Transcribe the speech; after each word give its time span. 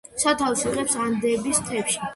სათავეს 0.21 0.63
იღებს 0.71 0.97
ანდების 1.07 1.63
მთებში. 1.67 2.07